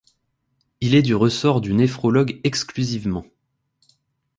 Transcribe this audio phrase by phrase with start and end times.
[0.79, 3.23] Il est du ressort du néphrologue exclusivement.